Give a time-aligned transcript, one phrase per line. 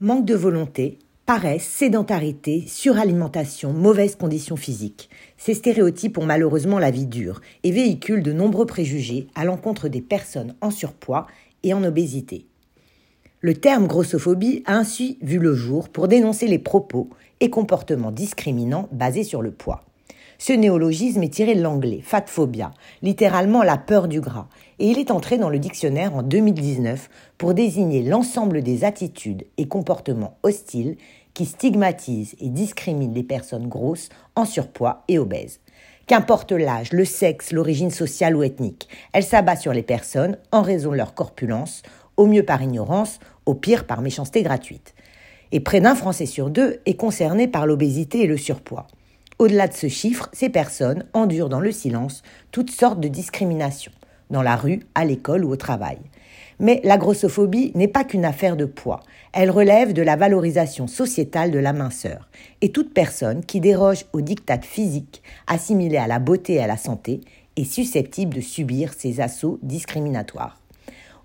[0.00, 5.10] Manque de volonté, paresse, sédentarité, suralimentation, mauvaises conditions physiques.
[5.36, 10.00] Ces stéréotypes ont malheureusement la vie dure et véhiculent de nombreux préjugés à l'encontre des
[10.00, 11.26] personnes en surpoids
[11.64, 12.46] et en obésité.
[13.40, 17.10] Le terme grossophobie a ainsi vu le jour pour dénoncer les propos
[17.40, 19.87] et comportements discriminants basés sur le poids.
[20.40, 22.70] Ce néologisme est tiré de l'anglais fatphobia,
[23.02, 24.46] littéralement la peur du gras,
[24.78, 29.66] et il est entré dans le dictionnaire en 2019 pour désigner l'ensemble des attitudes et
[29.66, 30.96] comportements hostiles
[31.34, 35.58] qui stigmatisent et discriminent les personnes grosses, en surpoids et obèses.
[36.06, 40.92] Qu'importe l'âge, le sexe, l'origine sociale ou ethnique, elle s'abat sur les personnes en raison
[40.92, 41.82] de leur corpulence,
[42.16, 44.94] au mieux par ignorance, au pire par méchanceté gratuite.
[45.50, 48.86] Et près d'un Français sur deux est concerné par l'obésité et le surpoids.
[49.38, 53.92] Au-delà de ce chiffre, ces personnes endurent dans le silence toutes sortes de discriminations,
[54.30, 55.98] dans la rue, à l'école ou au travail.
[56.58, 59.00] Mais la grossophobie n'est pas qu'une affaire de poids,
[59.32, 62.28] elle relève de la valorisation sociétale de la minceur.
[62.62, 66.76] Et toute personne qui déroge aux dictats physiques assimilés à la beauté et à la
[66.76, 67.20] santé
[67.56, 70.58] est susceptible de subir ces assauts discriminatoires.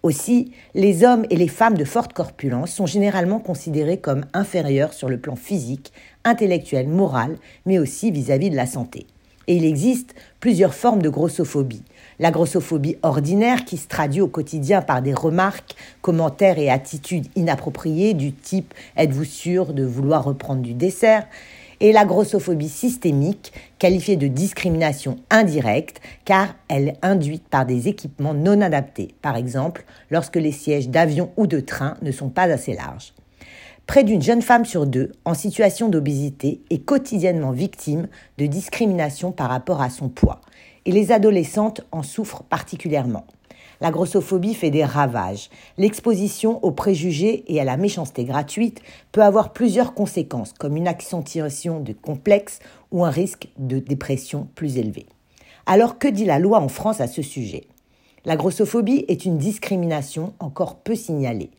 [0.03, 5.07] Aussi, les hommes et les femmes de forte corpulence sont généralement considérés comme inférieurs sur
[5.07, 5.93] le plan physique,
[6.25, 9.07] intellectuel, moral, mais aussi vis-à-vis de la santé.
[9.47, 11.83] Et il existe plusieurs formes de grossophobie.
[12.19, 18.13] La grossophobie ordinaire qui se traduit au quotidien par des remarques, commentaires et attitudes inappropriées
[18.13, 21.27] du type Êtes-vous sûr de vouloir reprendre du dessert?
[21.81, 28.33] Et la grossophobie systémique, qualifiée de discrimination indirecte, car elle est induite par des équipements
[28.33, 32.73] non adaptés, par exemple lorsque les sièges d'avion ou de train ne sont pas assez
[32.73, 33.13] larges.
[33.85, 39.49] Près d'une jeune femme sur deux en situation d'obésité est quotidiennement victime de discrimination par
[39.49, 40.41] rapport à son poids,
[40.85, 43.25] et les adolescentes en souffrent particulièrement.
[43.81, 45.49] La grossophobie fait des ravages.
[45.77, 48.81] L'exposition aux préjugés et à la méchanceté gratuite
[49.11, 52.59] peut avoir plusieurs conséquences, comme une accentuation de complexes
[52.91, 55.05] ou un risque de dépression plus élevé.
[55.65, 57.65] Alors que dit la loi en France à ce sujet?
[58.23, 61.51] La grossophobie est une discrimination encore peu signalée.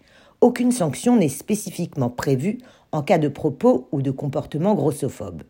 [0.44, 2.58] Aucune sanction n'est spécifiquement prévue
[2.92, 5.42] en cas de propos ou de comportement grossophobe.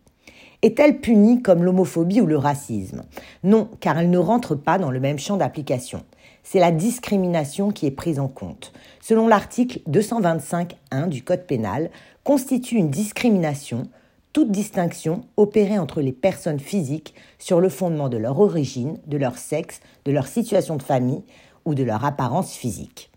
[0.63, 3.03] Est-elle punie comme l'homophobie ou le racisme?
[3.43, 6.05] Non, car elle ne rentre pas dans le même champ d'application
[6.45, 8.73] c'est la discrimination qui est prise en compte.
[9.01, 11.91] Selon l'article 225.1 du Code pénal,
[12.23, 13.89] constitue une discrimination
[14.33, 19.39] toute distinction opérée entre les personnes physiques sur le fondement de leur origine, de leur
[19.39, 21.25] sexe, de leur situation de famille
[21.65, 23.11] ou de leur apparence physique.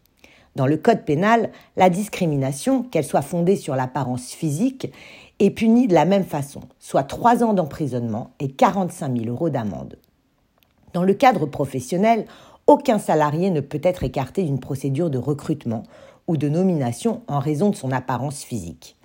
[0.57, 4.91] Dans le Code pénal, la discrimination, qu'elle soit fondée sur l'apparence physique,
[5.37, 9.99] est punie de la même façon, soit 3 ans d'emprisonnement et 45 000 euros d'amende.
[10.93, 12.25] Dans le cadre professionnel,
[12.65, 15.83] aucun salarié ne peut être écarté d'une procédure de recrutement
[16.25, 18.95] ou de nomination en raison de son apparence physique.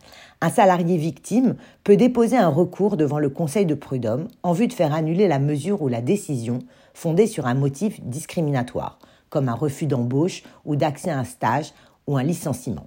[0.41, 4.73] Un salarié victime peut déposer un recours devant le Conseil de prud'homme en vue de
[4.73, 6.61] faire annuler la mesure ou la décision
[6.95, 8.99] fondée sur un motif discriminatoire,
[9.33, 11.73] comme un refus d'embauche ou d'accès à un stage
[12.07, 12.87] ou un licenciement.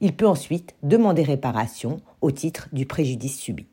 [0.00, 3.66] Il peut ensuite demander réparation au titre du préjudice subi.